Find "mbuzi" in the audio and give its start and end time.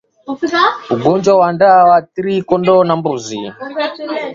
2.99-3.39